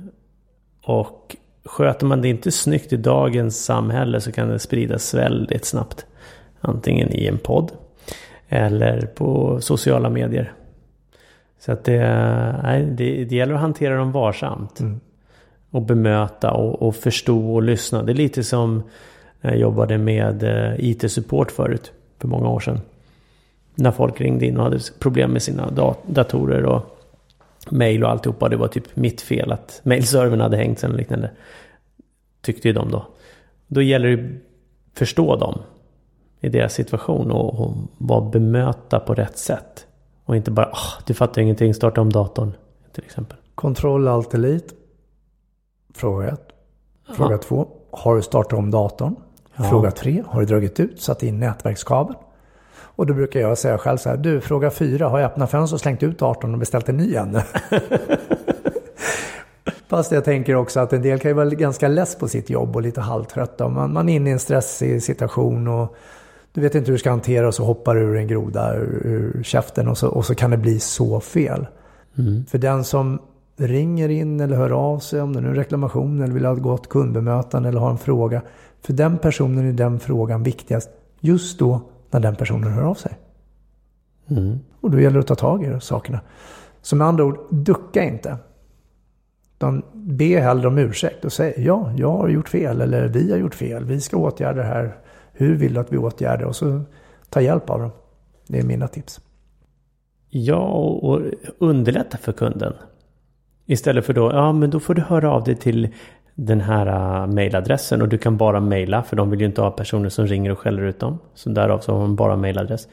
Och 0.87 1.37
sköter 1.65 2.07
man 2.07 2.23
det 2.23 2.29
inte 2.29 2.51
snyggt 2.51 2.93
i 2.93 2.97
dagens 2.97 3.65
samhälle 3.65 4.21
så 4.21 4.33
kan 4.33 4.49
det 4.49 4.59
spridas 4.59 5.15
väldigt 5.15 5.65
snabbt. 5.65 6.07
Antingen 6.61 7.13
i 7.13 7.27
en 7.27 7.39
podd 7.39 7.73
eller 8.49 9.01
på 9.07 9.61
sociala 9.61 10.11
medier. 10.11 10.53
Så 11.61 11.73
att 11.73 11.85
det, 11.85 11.99
nej, 12.63 12.85
det, 12.85 13.25
det 13.25 13.37
gäller 13.37 13.55
att 13.55 13.61
hantera 13.61 13.97
dem 13.97 14.13
varsamt. 14.13 14.81
Mm. 14.81 15.01
Och 15.71 15.83
bemöta 15.83 16.51
och, 16.51 16.83
och, 16.83 16.97
förstå 16.97 17.55
och 17.55 17.63
lyssna. 17.63 18.03
Det 18.03 18.13
är 18.13 18.15
lite 18.15 18.45
som 18.45 18.83
när 19.41 19.51
jag 19.51 19.61
jobbade 19.61 19.99
med 19.99 20.43
eh, 20.43 20.75
IT-support 20.79 21.51
förut. 21.51 21.93
För 22.19 22.29
många 22.29 22.49
år 22.49 22.61
sedan. 22.61 22.81
När 23.75 23.91
folk 23.91 24.21
ringde 24.21 24.47
in 24.47 24.57
och 24.57 24.65
hade 24.65 24.79
problem 24.99 25.31
med 25.31 25.43
sina 25.43 25.71
datorer 26.07 26.65
och 26.65 26.92
mail 27.71 28.05
och 28.05 28.11
alltihopa. 28.11 28.49
Det 28.49 28.57
var 28.57 28.69
typ 28.69 28.97
mitt 28.97 29.21
fel 29.21 29.53
att 29.53 29.81
mailservern 29.85 30.41
hade 30.41 30.57
hängt 30.57 30.79
sen 30.79 30.91
och 30.91 30.97
liknande. 30.97 31.31
Tyckte 32.41 32.69
ju 32.69 32.75
de 32.75 32.91
då. 32.91 33.07
Då 33.67 33.83
gäller 33.83 34.17
det 34.17 34.23
att 34.23 34.99
förstå 34.99 35.37
dem 35.37 35.59
i 36.41 36.49
deras 36.49 36.75
situation 36.75 37.31
och, 37.31 37.61
och 37.61 37.75
vara 37.99 38.31
bemöta 38.31 39.01
på 39.01 39.15
rätt 39.15 39.39
sätt. 39.39 39.87
Och 40.25 40.37
inte 40.37 40.51
bara 40.51 40.67
oh, 40.67 41.03
du 41.07 41.15
fattar 41.15 41.43
ingenting, 41.43 41.75
starta 41.75 42.01
om 42.01 42.13
datorn. 42.13 42.53
Till 42.93 43.05
exempel. 43.05 43.39
Kontroll 43.55 44.09
allt 44.09 44.35
elit. 44.35 44.75
Fråga 45.95 46.29
ett. 46.29 46.49
Fråga 47.17 47.35
Aha. 47.35 47.43
två. 47.43 47.69
Har 47.91 48.17
du 48.17 48.23
startat 48.23 48.59
om 48.59 48.71
datorn? 48.71 49.17
Ja. 49.57 49.65
Fråga 49.65 49.91
tre. 49.91 50.23
Har 50.27 50.41
du 50.41 50.47
dragit 50.47 50.81
ut, 50.81 51.01
satt 51.01 51.23
in 51.23 51.41
nätverkskabel? 51.41 52.15
Och 53.03 53.07
då 53.07 53.15
brukar 53.15 53.41
jag 53.41 53.59
säga 53.59 53.79
själv 53.79 53.97
så 53.97 54.09
här. 54.09 54.17
Du, 54.17 54.41
fråga 54.41 54.71
fyra. 54.71 55.09
Har 55.09 55.19
jag 55.19 55.27
öppnat 55.27 55.51
fönstret 55.51 55.77
och 55.77 55.81
slängt 55.81 56.03
ut 56.03 56.19
datorn 56.19 56.53
och 56.53 56.59
beställt 56.59 56.89
en 56.89 56.97
ny 56.97 57.15
ännu? 57.15 57.43
Fast 59.89 60.13
jag 60.13 60.25
tänker 60.25 60.55
också 60.55 60.81
att 60.81 60.93
en 60.93 61.03
del 61.03 61.19
kan 61.19 61.31
ju 61.31 61.35
vara 61.35 61.49
ganska 61.49 61.89
less 61.89 62.19
på 62.19 62.29
sitt 62.29 62.51
jobb 62.51 62.77
och 62.77 62.83
lite 62.83 63.01
halvtrötta. 63.01 63.69
Man, 63.69 63.93
man 63.93 64.09
är 64.09 64.17
inne 64.17 64.31
i 64.31 64.33
en 64.33 64.39
stressig 64.39 65.03
situation 65.03 65.69
och 65.69 65.97
du 66.53 66.61
vet 66.61 66.75
inte 66.75 66.87
hur 66.87 66.93
du 66.93 66.99
ska 66.99 67.11
hantera 67.11 67.49
och 67.49 67.55
så 67.55 67.65
hoppar 67.65 67.97
ur 67.97 68.17
en 68.17 68.27
groda 68.27 68.75
ur, 68.75 69.03
ur 69.05 69.43
käften 69.43 69.89
och 69.89 69.99
så, 69.99 70.09
och 70.09 70.27
så 70.27 70.35
kan 70.35 70.51
det 70.51 70.57
bli 70.57 70.81
så 70.81 71.21
fel. 71.21 71.67
Mm. 72.19 72.45
För 72.47 72.59
den 72.59 72.85
som 72.85 73.19
ringer 73.57 74.09
in 74.09 74.41
eller 74.41 74.57
hör 74.57 74.71
av 74.71 74.99
sig 74.99 75.21
om 75.21 75.33
det 75.33 75.41
nu 75.41 75.47
är 75.47 75.51
en 75.51 75.57
reklamation 75.57 76.21
eller 76.21 76.35
vill 76.35 76.45
ha 76.45 76.53
ett 76.53 76.63
gott 76.63 76.89
kundbemötande 76.89 77.69
eller 77.69 77.81
har 77.81 77.91
en 77.91 77.99
fråga. 77.99 78.43
För 78.83 78.93
den 78.93 79.19
personen 79.19 79.69
är 79.69 79.73
den 79.73 80.01
frågan 80.01 80.43
viktigast 80.43 80.91
just 81.21 81.59
då 81.59 81.81
när 82.13 82.21
den 82.21 82.37
personen 82.37 82.73
hör 82.73 82.83
av 82.83 82.95
sig. 82.95 83.19
Mm. 84.31 84.59
Och 84.81 84.91
då 84.91 85.01
gäller 85.01 85.15
det 85.15 85.21
att 85.21 85.27
ta 85.27 85.35
tag 85.35 85.65
i 85.65 85.81
sakerna. 85.81 86.21
Så 86.83 86.97
med 86.97 87.07
andra 87.07 87.25
ord, 87.25 87.39
ducka 87.51 88.05
inte. 88.05 88.37
Utan 89.57 89.83
be 89.93 90.41
hellre 90.41 90.69
om 90.69 90.79
ursäkt 90.79 91.25
och 91.25 91.33
säg 91.33 91.55
ja, 91.57 91.93
jag 91.97 92.11
har 92.11 92.29
gjort 92.29 92.49
fel 92.49 92.81
eller 92.81 93.09
vi 93.09 93.31
har 93.31 93.39
gjort 93.39 93.55
fel. 93.55 93.85
Vi 93.85 94.01
ska 94.01 94.17
åtgärda 94.17 94.63
det 94.63 94.69
här. 94.69 94.97
Hur 95.33 95.57
vill 95.57 95.75
du 95.75 95.81
att 95.81 95.93
vi 95.93 95.97
åtgärdar? 95.97 96.47
Och 96.47 96.57
så 96.57 96.83
ta 97.29 97.41
hjälp 97.41 97.71
av 97.71 97.81
dem. 97.81 97.91
Det 98.47 98.59
är 98.59 98.63
mina 98.63 98.89
tips. 98.89 99.21
Ja, 100.29 100.67
och 101.03 101.21
underlätta 101.59 102.19
för 102.19 102.33
kunden. 102.33 102.73
Istället 103.67 104.07
för 104.07 104.13
då, 104.13 104.31
ja 104.33 104.53
men 104.53 104.71
då 104.71 104.81
får 104.81 104.95
du 104.95 105.03
höra 105.03 105.33
av 105.33 105.45
dig 105.45 105.57
till 105.57 105.89
den 106.35 106.61
här 106.61 106.87
uh, 106.87 107.35
mailadressen 107.35 108.03
och 108.03 108.09
du 108.09 108.19
kan 108.19 108.37
bara 108.37 108.61
mejla 108.61 109.03
för 109.03 109.17
de 109.17 109.31
vill 109.31 109.41
ju 109.41 109.47
inte 109.47 109.61
ha 109.61 109.71
personer 109.71 110.09
som 110.09 110.27
ringer 110.27 110.51
och 110.51 110.59
skäller 110.59 110.83
ut 110.83 111.01
dem. 111.01 111.19
Så 111.35 111.51
därav 111.51 111.79
så 111.79 111.93
har 111.93 112.01
de 112.01 112.17
bara 112.17 112.37
mailadress. 112.37 112.89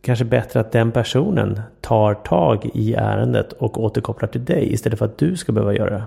Kanske 0.00 0.24
bättre 0.24 0.60
att 0.60 0.72
den 0.72 0.92
personen 0.92 1.60
tar 1.80 2.14
tag 2.14 2.70
i 2.74 2.94
ärendet 2.94 3.52
och 3.52 3.84
återkopplar 3.84 4.28
till 4.28 4.44
dig 4.44 4.72
istället 4.72 4.98
för 4.98 5.06
att 5.06 5.18
du 5.18 5.36
ska 5.36 5.52
behöva 5.52 5.74
göra 5.74 5.90
det. 5.90 6.04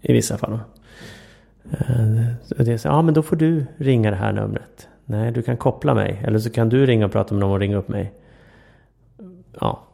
I 0.00 0.12
vissa 0.12 0.38
fall. 0.38 0.52
Uh, 0.52 2.26
det 2.48 2.72
är 2.72 2.76
så, 2.76 2.88
ja 2.88 3.02
men 3.02 3.14
då 3.14 3.22
får 3.22 3.36
du 3.36 3.66
ringa 3.76 4.10
det 4.10 4.16
här 4.16 4.32
numret. 4.32 4.88
Nej, 5.04 5.32
du 5.32 5.42
kan 5.42 5.56
koppla 5.56 5.94
mig. 5.94 6.22
Eller 6.24 6.38
så 6.38 6.50
kan 6.50 6.68
du 6.68 6.86
ringa 6.86 7.06
och 7.06 7.12
prata 7.12 7.34
med 7.34 7.40
någon 7.40 7.52
och 7.52 7.60
ringa 7.60 7.76
upp 7.76 7.88
mig. 7.88 8.12
Ja, 9.60 9.87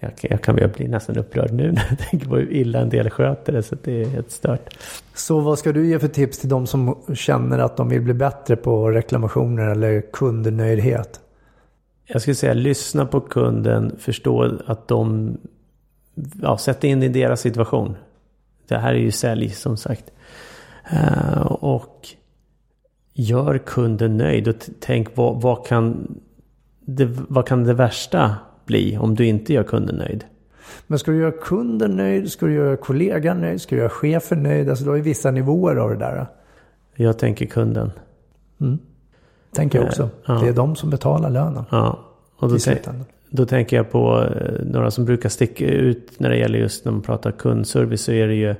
jag, 0.00 0.12
jag 0.20 0.42
kan 0.42 0.54
bli 0.54 0.88
nästan 0.88 1.16
upprörd 1.16 1.52
nu 1.52 1.72
när 1.72 1.86
jag 1.88 1.98
tänker 2.10 2.28
på 2.28 2.36
hur 2.36 2.52
illa 2.52 2.80
en 2.80 2.88
del 2.88 3.10
sköter 3.10 3.52
det. 3.52 3.62
Så 3.62 3.76
det 3.84 4.02
är 4.02 4.06
helt 4.06 4.30
stört. 4.30 4.74
Så 5.14 5.40
vad 5.40 5.58
ska 5.58 5.72
du 5.72 5.88
ge 5.88 5.98
för 5.98 6.08
tips 6.08 6.38
till 6.38 6.48
de 6.48 6.66
som 6.66 6.98
känner 7.14 7.58
att 7.58 7.76
de 7.76 7.88
vill 7.88 8.02
bli 8.02 8.14
bättre 8.14 8.56
på 8.56 8.90
reklamationer 8.90 9.68
eller 9.68 10.00
kundnöjdhet? 10.12 11.20
Jag 12.06 12.22
skulle 12.22 12.34
säga 12.34 12.54
lyssna 12.54 13.06
på 13.06 13.20
kunden, 13.20 13.96
förstå 13.98 14.58
att 14.66 14.88
de... 14.88 15.36
Ja, 16.42 16.58
sätt 16.58 16.84
in 16.84 17.02
i 17.02 17.08
deras 17.08 17.40
situation. 17.40 17.96
Det 18.68 18.76
här 18.76 18.94
är 18.94 18.98
ju 18.98 19.10
sälj 19.10 19.50
som 19.50 19.76
sagt. 19.76 20.12
Uh, 20.92 21.42
och 21.42 22.08
gör 23.12 23.58
kunden 23.58 24.16
nöjd 24.16 24.48
och 24.48 24.54
tänk 24.80 25.16
vad, 25.16 25.40
vad, 25.42 25.66
kan 25.66 26.14
det, 26.80 27.04
vad 27.28 27.46
kan 27.46 27.64
det 27.64 27.74
värsta 27.74 28.36
bli 28.68 28.98
om 28.98 29.14
du 29.14 29.26
inte 29.26 29.52
gör 29.52 29.62
kunden 29.62 29.96
nöjd. 29.96 30.24
Men 30.86 30.98
ska 30.98 31.10
du 31.10 31.18
göra 31.18 31.32
kunden 31.32 31.96
nöjd? 31.96 32.32
Ska 32.32 32.46
du 32.46 32.54
göra 32.54 32.76
kollegan 32.76 33.40
nöjd? 33.40 33.60
Ska 33.60 33.74
du 33.74 33.80
göra 33.80 33.90
chefen 33.90 34.42
nöjd? 34.42 34.70
Alltså 34.70 34.84
du 34.84 34.90
har 34.90 34.96
ju 34.96 35.02
vissa 35.02 35.30
nivåer 35.30 35.76
av 35.76 35.90
det 35.90 35.96
där. 35.96 36.26
Jag 36.94 37.18
tänker 37.18 37.46
kunden. 37.46 37.90
Mm. 38.60 38.78
Tänker 39.52 39.78
jag 39.78 39.88
också. 39.88 40.02
Eh, 40.02 40.08
ja. 40.26 40.34
Det 40.34 40.48
är 40.48 40.52
de 40.52 40.76
som 40.76 40.90
betalar 40.90 41.30
lönen. 41.30 41.64
Ja. 41.70 41.98
Och 42.36 42.48
då, 42.48 42.56
då 43.30 43.46
tänker 43.46 43.76
jag 43.76 43.90
på 43.90 44.24
eh, 44.24 44.64
några 44.64 44.90
som 44.90 45.04
brukar 45.04 45.28
sticka 45.28 45.66
ut 45.66 46.20
när 46.20 46.30
det 46.30 46.36
gäller 46.36 46.58
just 46.58 46.84
när 46.84 46.92
man 46.92 47.02
pratar 47.02 47.30
kundservice. 47.30 48.02
Så 48.02 48.12
är 48.12 48.28
det 48.28 48.34
ju 48.34 48.54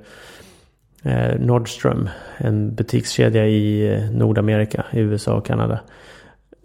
eh, 1.02 1.40
Nordstrom. 1.40 2.08
En 2.36 2.74
butikskedja 2.74 3.46
i 3.46 3.94
eh, 3.94 4.10
Nordamerika, 4.10 4.84
i 4.92 5.00
USA 5.00 5.34
och 5.34 5.46
Kanada. 5.46 5.80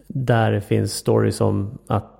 Där 0.07 0.59
finns 0.59 0.93
stories 0.93 1.41
om 1.41 1.77
att 1.87 2.12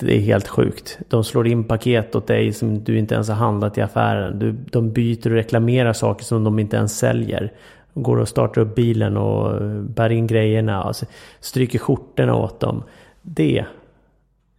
det 0.00 0.16
är 0.16 0.20
helt 0.20 0.48
sjukt. 0.48 0.98
De 1.08 1.24
slår 1.24 1.46
in 1.46 1.64
paket 1.64 2.14
åt 2.14 2.26
dig 2.26 2.52
som 2.52 2.84
du 2.84 2.98
inte 2.98 3.14
ens 3.14 3.28
har 3.28 3.34
handlat 3.34 3.78
i 3.78 3.80
affären. 3.80 4.38
Du, 4.38 4.52
de 4.52 4.92
byter 4.92 5.26
och 5.26 5.36
reklamerar 5.36 5.92
saker 5.92 6.24
som 6.24 6.44
de 6.44 6.58
inte 6.58 6.76
ens 6.76 6.98
säljer. 6.98 7.52
De 7.94 8.02
går 8.02 8.16
och 8.16 8.28
startar 8.28 8.60
upp 8.60 8.74
bilen 8.74 9.16
och 9.16 9.62
eh, 9.62 9.80
bär 9.80 10.10
in 10.10 10.26
grejerna. 10.26 10.84
Och 10.84 10.94
stryker 11.40 11.78
skjortorna 11.78 12.34
åt 12.34 12.60
dem. 12.60 12.82
Det. 13.22 13.64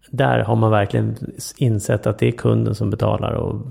Där 0.10 0.40
har 0.40 0.56
man 0.56 0.72
verkligen 0.72 1.16
insett 1.58 2.08
att 2.08 2.20
det 2.20 2.28
är 2.28 2.32
kunden 2.32 2.76
som 2.76 2.90
betalar 2.90 3.34
och 3.34 3.62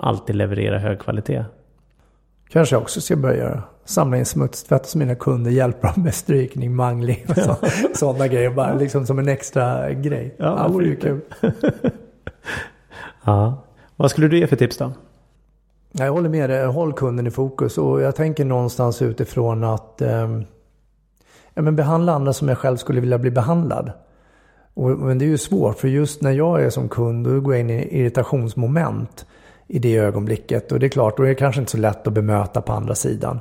alltid 0.00 0.36
levererar 0.36 0.78
hög 0.78 0.98
kvalitet. 0.98 1.44
Kanske 2.52 2.74
jag 2.74 2.82
också 2.82 3.00
ska 3.00 3.16
börja 3.16 3.62
samla 3.84 4.16
in 4.16 4.26
smutstvätt 4.26 4.82
hos 4.82 4.96
mina 4.96 5.14
kunder, 5.14 5.50
hjälpa 5.50 5.92
dem 5.92 6.02
med 6.02 6.14
strykning, 6.14 6.76
mangling 6.76 7.24
och 7.28 7.36
så, 7.36 7.56
sådana 7.94 8.28
grejer. 8.28 8.50
Bara 8.50 8.74
liksom 8.74 9.06
som 9.06 9.18
en 9.18 9.28
extra 9.28 9.92
grej. 9.92 10.34
Ja, 10.38 10.64
det 10.66 10.72
vore 10.72 10.86
ju 10.86 10.96
kul. 10.96 11.20
ja. 13.24 13.64
Vad 13.96 14.10
skulle 14.10 14.28
du 14.28 14.38
ge 14.38 14.46
för 14.46 14.56
tips 14.56 14.76
då? 14.76 14.92
Jag 15.92 16.12
håller 16.12 16.28
med 16.28 16.50
dig. 16.50 16.66
Håll 16.66 16.92
kunden 16.92 17.26
i 17.26 17.30
fokus. 17.30 17.78
Och 17.78 18.00
jag 18.00 18.16
tänker 18.16 18.44
någonstans 18.44 19.02
utifrån 19.02 19.64
att 19.64 20.02
eh, 20.02 20.28
ja, 21.54 21.62
men 21.62 21.76
behandla 21.76 22.12
andra 22.12 22.32
som 22.32 22.48
jag 22.48 22.58
själv 22.58 22.76
skulle 22.76 23.00
vilja 23.00 23.18
bli 23.18 23.30
behandlad. 23.30 23.92
Och, 24.74 24.90
men 24.90 25.18
det 25.18 25.24
är 25.24 25.28
ju 25.28 25.38
svårt. 25.38 25.78
För 25.78 25.88
just 25.88 26.22
när 26.22 26.32
jag 26.32 26.62
är 26.62 26.70
som 26.70 26.88
kund 26.88 27.26
då 27.26 27.40
går 27.40 27.54
jag 27.54 27.60
in 27.60 27.70
i 27.70 28.00
irritationsmoment 28.00 29.26
i 29.70 29.78
det 29.78 29.96
ögonblicket. 29.96 30.72
Och 30.72 30.80
det 30.80 30.86
är 30.86 30.90
klart, 30.90 31.16
då 31.16 31.22
är 31.22 31.28
det 31.28 31.34
kanske 31.34 31.60
inte 31.60 31.72
så 31.72 31.78
lätt 31.78 32.06
att 32.06 32.12
bemöta 32.12 32.60
på 32.60 32.72
andra 32.72 32.94
sidan. 32.94 33.40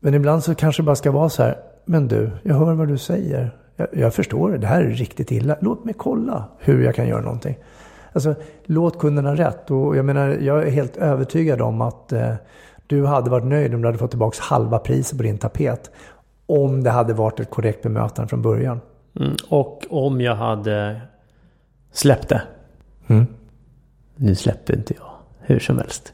Men 0.00 0.14
ibland 0.14 0.44
så 0.44 0.54
kanske 0.54 0.82
det 0.82 0.86
bara 0.86 0.96
ska 0.96 1.10
vara 1.10 1.28
så 1.28 1.42
här. 1.42 1.56
Men 1.84 2.08
du, 2.08 2.30
jag 2.42 2.54
hör 2.54 2.74
vad 2.74 2.88
du 2.88 2.98
säger. 2.98 3.56
Jag, 3.76 3.88
jag 3.92 4.14
förstår 4.14 4.50
det, 4.50 4.58
det 4.58 4.66
här 4.66 4.82
är 4.82 4.90
riktigt 4.90 5.32
illa. 5.32 5.56
Låt 5.60 5.84
mig 5.84 5.94
kolla 5.98 6.44
hur 6.58 6.84
jag 6.84 6.94
kan 6.94 7.08
göra 7.08 7.20
någonting. 7.20 7.58
Alltså, 8.12 8.34
låt 8.64 8.98
kunderna 8.98 9.34
rätt. 9.34 9.70
Och 9.70 9.96
jag 9.96 10.04
menar, 10.04 10.28
jag 10.28 10.66
är 10.66 10.70
helt 10.70 10.96
övertygad 10.96 11.60
om 11.60 11.80
att 11.80 12.12
eh, 12.12 12.34
du 12.86 13.06
hade 13.06 13.30
varit 13.30 13.46
nöjd 13.46 13.74
om 13.74 13.82
du 13.82 13.88
hade 13.88 13.98
fått 13.98 14.10
tillbaka 14.10 14.38
halva 14.40 14.78
priset 14.78 15.18
på 15.18 15.22
din 15.22 15.38
tapet. 15.38 15.90
Om 16.46 16.82
det 16.82 16.90
hade 16.90 17.14
varit 17.14 17.40
ett 17.40 17.50
korrekt 17.50 17.82
bemötande 17.82 18.28
från 18.28 18.42
början. 18.42 18.80
Mm, 19.20 19.36
och 19.48 19.84
om 19.90 20.20
jag 20.20 20.34
hade 20.34 21.00
släppt 21.92 22.28
det. 22.28 22.42
Mm. 23.06 23.26
Nu 24.22 24.34
släpper 24.34 24.74
inte 24.74 24.94
jag 24.98 25.10
hur 25.40 25.58
som 25.58 25.78
helst. 25.78 26.12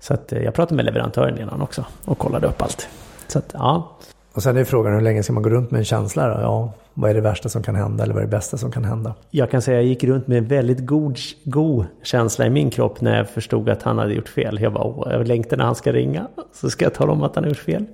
Så 0.00 0.14
att 0.14 0.32
eh, 0.32 0.42
jag 0.42 0.54
pratade 0.54 0.76
med 0.76 0.84
leverantören 0.84 1.38
innan 1.38 1.62
också 1.62 1.84
och 2.04 2.18
kollade 2.18 2.46
upp 2.46 2.62
allt. 2.62 2.88
Så 3.26 3.38
att 3.38 3.50
ja. 3.52 3.96
Och 4.32 4.42
sen 4.42 4.56
är 4.56 4.64
frågan 4.64 4.94
hur 4.94 5.00
länge 5.00 5.22
ska 5.22 5.32
man 5.32 5.42
gå 5.42 5.50
runt 5.50 5.70
med 5.70 5.78
en 5.78 5.84
känsla 5.84 6.28
då? 6.28 6.40
Ja, 6.40 6.72
vad 6.94 7.10
är 7.10 7.14
det 7.14 7.20
värsta 7.20 7.48
som 7.48 7.62
kan 7.62 7.74
hända 7.74 8.04
eller 8.04 8.14
vad 8.14 8.22
är 8.22 8.26
det 8.26 8.30
bästa 8.30 8.56
som 8.56 8.72
kan 8.72 8.84
hända? 8.84 9.14
Jag 9.30 9.50
kan 9.50 9.62
säga 9.62 9.78
att 9.78 9.84
jag 9.84 9.88
gick 9.88 10.04
runt 10.04 10.26
med 10.26 10.38
en 10.38 10.46
väldigt 10.46 10.86
god, 10.86 11.18
god 11.44 11.86
känsla 12.02 12.46
i 12.46 12.50
min 12.50 12.70
kropp 12.70 13.00
när 13.00 13.16
jag 13.16 13.28
förstod 13.28 13.68
att 13.68 13.82
han 13.82 13.98
hade 13.98 14.14
gjort 14.14 14.28
fel. 14.28 14.58
Jag 14.60 14.72
bara, 14.72 14.84
åh, 14.84 15.12
jag 15.12 15.28
längtar 15.28 15.56
när 15.56 15.64
han 15.64 15.74
ska 15.74 15.92
ringa. 15.92 16.28
Så 16.52 16.70
ska 16.70 16.84
jag 16.84 16.94
tala 16.94 17.12
om 17.12 17.22
att 17.22 17.34
han 17.34 17.44
har 17.44 17.48
gjort 17.48 17.58
fel. 17.58 17.84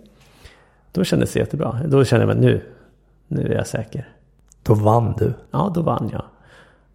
Då 0.93 1.05
kändes 1.05 1.33
det 1.33 1.39
jättebra. 1.39 1.81
Då 1.87 2.05
kände 2.05 2.27
jag 2.27 2.37
nu, 2.37 2.61
nu 3.29 3.53
är 3.53 3.55
jag 3.55 3.67
säker. 3.67 4.09
Då 4.63 4.75
vann 4.75 5.15
du. 5.19 5.33
Ja, 5.51 5.73
då 5.75 5.83
vann 5.83 6.11
jag. 6.13 6.25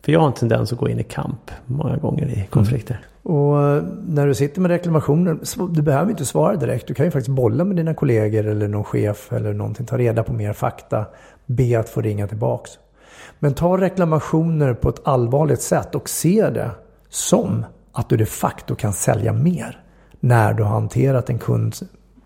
För 0.02 0.12
jag 0.12 0.20
har 0.20 0.28
en 0.28 0.34
tendens 0.34 0.74
att 0.74 0.80
gå 0.80 0.90
in 0.90 1.00
i 1.00 1.04
kamp 1.04 1.52
många 1.66 1.98
gånger 1.98 2.26
i 2.26 2.48
konflikter. 2.50 2.94
Mm. 2.94 3.08
Och 3.38 3.64
eh, 3.64 3.84
när 4.08 4.28
du 4.28 4.36
sitter 4.36 4.62
med 4.62 4.72
reklamationer, 4.72 5.38
du 5.74 5.82
behöver 5.82 6.12
inte 6.12 6.26
svara 6.26 6.56
direkt. 6.56 6.88
Du 6.88 6.94
kan 6.94 7.06
ju 7.06 7.12
faktiskt 7.12 7.36
bolla 7.36 7.64
med 7.64 7.76
dina 7.76 7.94
kollegor 7.94 8.46
eller 8.46 8.68
någon 8.68 8.84
chef 8.84 9.34
eller 9.34 9.54
någonting. 9.54 9.86
Ta 9.86 9.98
reda 9.98 10.24
på 10.24 10.34
mer 10.34 10.54
fakta. 10.54 11.06
Be 11.46 11.80
att 11.80 11.90
få 11.90 12.02
ringa 12.02 12.28
tillbaks. 12.28 12.72
Men 13.40 13.54
ta 13.54 13.78
reklamationer 13.78 14.74
på 14.74 14.90
ett 14.90 15.02
allvarligt 15.04 15.62
sätt 15.62 15.96
och 15.96 16.10
se 16.10 16.50
det 16.50 16.72
som 17.10 17.66
att 17.92 18.10
du 18.10 18.18
de 18.18 18.26
facto 18.26 18.76
kan 18.76 18.94
sälja 18.94 19.34
mer. 19.34 19.84
När 20.20 20.54
du 20.54 20.64
har 20.64 20.70
hanterat 20.70 21.30
en 21.30 21.40
kund 21.40 21.76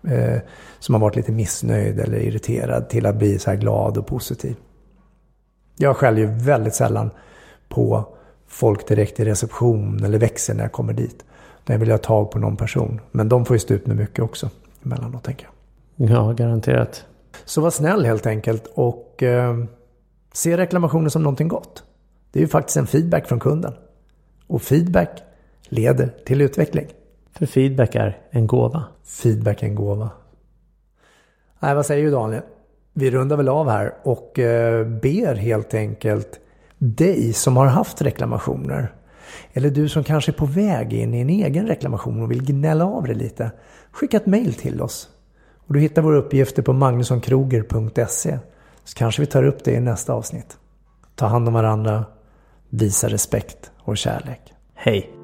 eh, 0.08 0.40
som 0.78 0.94
har 0.94 1.00
varit 1.00 1.16
lite 1.16 1.32
missnöjd 1.32 2.00
eller 2.00 2.18
irriterad 2.18 2.88
till 2.88 3.06
att 3.06 3.16
bli 3.16 3.38
så 3.38 3.50
här 3.50 3.56
glad 3.56 3.98
och 3.98 4.06
positiv. 4.06 4.56
Jag 5.76 5.96
skäljer 5.96 6.26
väldigt 6.26 6.74
sällan 6.74 7.10
på 7.72 8.04
folk 8.46 8.88
direkt 8.88 9.20
i 9.20 9.24
reception 9.24 10.04
eller 10.04 10.18
växel 10.18 10.56
när 10.56 10.64
jag 10.64 10.72
kommer 10.72 10.92
dit. 10.92 11.24
När 11.66 11.74
jag 11.74 11.80
vill 11.80 11.90
ha 11.90 11.98
tag 11.98 12.30
på 12.30 12.38
någon 12.38 12.56
person. 12.56 13.00
Men 13.10 13.28
de 13.28 13.44
får 13.44 13.56
ju 13.56 13.60
stå 13.60 13.74
ut 13.74 13.86
med 13.86 13.96
mycket 13.96 14.24
också 14.24 14.50
emellanåt 14.84 15.24
tänker 15.24 15.48
jag. 15.96 16.10
Ja, 16.10 16.32
garanterat. 16.32 17.04
Så 17.44 17.60
var 17.60 17.70
snäll 17.70 18.04
helt 18.04 18.26
enkelt 18.26 18.66
och 18.74 19.22
eh, 19.22 19.64
se 20.32 20.56
reklamationer 20.56 21.08
som 21.08 21.22
någonting 21.22 21.48
gott. 21.48 21.84
Det 22.32 22.38
är 22.38 22.40
ju 22.40 22.48
faktiskt 22.48 22.76
en 22.76 22.86
feedback 22.86 23.28
från 23.28 23.40
kunden. 23.40 23.74
Och 24.46 24.62
feedback 24.62 25.22
leder 25.64 26.14
till 26.26 26.40
utveckling. 26.40 26.86
För 27.32 27.46
feedback 27.46 27.94
är 27.94 28.18
en 28.30 28.46
gåva. 28.46 28.84
Feedback 29.04 29.62
är 29.62 29.66
en 29.66 29.74
gåva. 29.74 30.10
Nej, 31.60 31.74
vad 31.74 31.86
säger 31.86 32.04
du 32.04 32.10
Daniel? 32.10 32.42
Vi 32.92 33.10
rundar 33.10 33.36
väl 33.36 33.48
av 33.48 33.68
här 33.68 33.94
och 34.02 34.38
eh, 34.38 34.86
ber 34.86 35.34
helt 35.34 35.74
enkelt 35.74 36.40
dig 36.82 37.32
som 37.32 37.56
har 37.56 37.66
haft 37.66 38.02
reklamationer. 38.02 38.94
Eller 39.52 39.70
du 39.70 39.88
som 39.88 40.04
kanske 40.04 40.30
är 40.30 40.34
på 40.34 40.46
väg 40.46 40.92
in 40.92 41.14
i 41.14 41.20
en 41.20 41.30
egen 41.30 41.66
reklamation 41.66 42.22
och 42.22 42.30
vill 42.30 42.44
gnälla 42.44 42.84
av 42.84 43.04
det 43.04 43.14
lite. 43.14 43.50
Skicka 43.92 44.16
ett 44.16 44.26
mail 44.26 44.54
till 44.54 44.80
oss. 44.80 45.08
Och 45.66 45.74
du 45.74 45.80
hittar 45.80 46.02
våra 46.02 46.16
uppgifter 46.16 46.62
på 46.62 46.72
magnussonkroger.se. 46.72 48.38
Så 48.84 48.94
kanske 48.94 49.22
vi 49.22 49.26
tar 49.26 49.44
upp 49.44 49.64
det 49.64 49.72
i 49.72 49.80
nästa 49.80 50.12
avsnitt. 50.12 50.56
Ta 51.14 51.26
hand 51.26 51.48
om 51.48 51.54
varandra. 51.54 52.04
Visa 52.68 53.08
respekt 53.08 53.70
och 53.78 53.96
kärlek. 53.96 54.40
Hej! 54.74 55.21